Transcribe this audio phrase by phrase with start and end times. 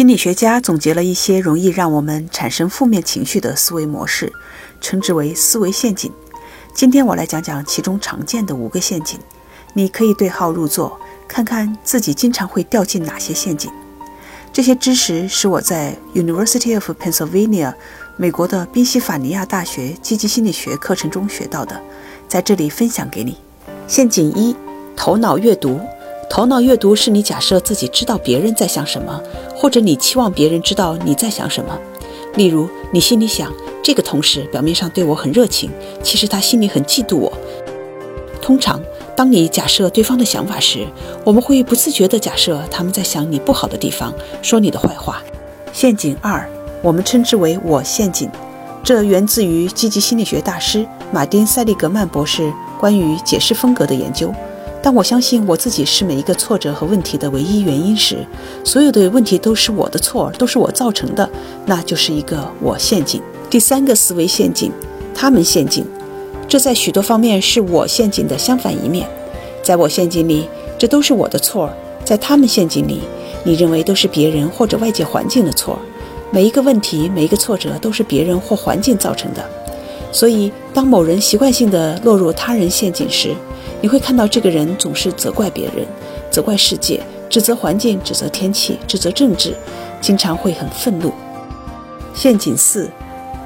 [0.00, 4.32] 心理学家总结了一些容易让我们产生负面情绪的思维模式，
[4.80, 6.10] 称之为思维陷阱。
[6.72, 9.20] 今天我来讲讲其中常见的五个陷阱，
[9.74, 13.70] 你可以对号入座，看看自己经常会掉进哪些陷阱。
[14.54, 17.74] 这些知识是我在 University of Pennsylvania
[18.16, 21.78] 美国的宾夕法尼亚大学积极心理学课程中学到的，
[22.26, 23.36] 在这里分享给你。
[23.86, 24.56] 陷阱一：
[24.96, 25.78] 头脑阅读。
[26.32, 29.20] 头脑阅读是你假设自己知道别人在想什么，
[29.60, 31.78] 或者你期望别人知道你在想什么。
[32.34, 33.52] 例如，你心里想
[33.82, 35.70] 这个同事表面上对我很热情，
[36.02, 37.30] 其实他心里很嫉妒我。
[38.40, 38.80] 通常，
[39.14, 40.86] 当你假设对方的想法时，
[41.24, 45.22] 我们会不自觉地假设他们在想你不好的地方，说你的坏话。
[45.74, 46.48] 陷阱二，
[46.80, 48.30] 我们称之为“我陷阱”，
[48.82, 54.32] 这源自于积极心理学大师马丁·塞利格曼博士关于解释风格的研究。
[54.82, 58.26] 当我相信我自己是每一个挫折和问题的唯一原因时，
[58.64, 61.28] 所有的问题都是我的错，都是我造成的，
[61.66, 63.20] 那就是一个我陷阱。
[63.50, 64.72] 第三个思维陷阱，
[65.14, 65.84] 他们陷阱，
[66.48, 69.06] 这在许多方面是我陷阱的相反一面。
[69.62, 71.68] 在我陷阱里，这都是我的错；
[72.02, 73.02] 在他们陷阱里，
[73.44, 75.78] 你认为都是别人或者外界环境的错。
[76.30, 79.44] 每一个问题，每一个挫折，都是别人或环境造成的。
[80.10, 83.34] 所以，当某人习惯性的落入他人陷阱时，
[83.82, 85.86] 你会看到这个人总是责怪别人，
[86.30, 89.56] 责怪世界，指责环境，指责天气，指责政治，
[90.02, 91.10] 经常会很愤怒。
[92.14, 92.90] 陷阱四，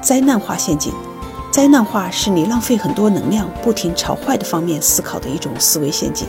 [0.01, 0.91] 灾难化陷阱。
[1.51, 6.27] 灾难化是你浪费很多能量，不停朝坏的方面思考的一种思维陷阱。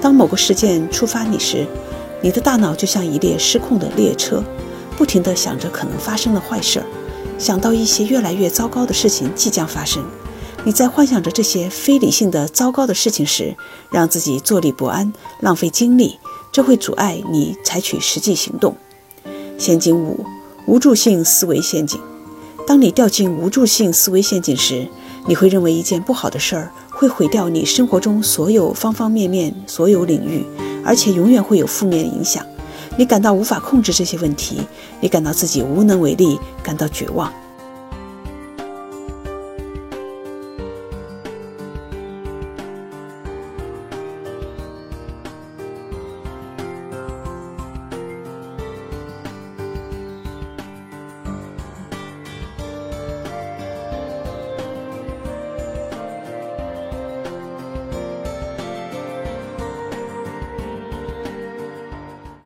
[0.00, 1.64] 当某个事件触发你时，
[2.20, 4.42] 你的大脑就像一列失控的列车，
[4.96, 6.86] 不停地想着可能发生的坏事儿，
[7.38, 10.02] 想到一些越来越糟糕的事情即将发生。
[10.68, 13.56] 你在幻想着这些非理性的糟糕的事情时，
[13.90, 16.18] 让自己坐立不安，浪费精力，
[16.52, 18.76] 这会阻碍你采取实际行动。
[19.56, 20.26] 陷阱五：
[20.66, 21.98] 无助性思维陷阱。
[22.66, 24.86] 当你掉进无助性思维陷阱时，
[25.26, 30.44] 你会认为一件不好的事儿会毁掉你生活中所有方方面面、所有领域，
[30.84, 32.44] 而且永远会有负面影响。
[32.98, 34.60] 你感到无法控制这些问题，
[35.00, 37.32] 你感到自己无能为力，感到绝望。